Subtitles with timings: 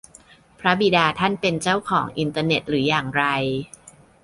[0.59, 3.23] พระบิดาท่านเป็นเจ้าของอินเทอร์เน็ตหรืออย่างไร?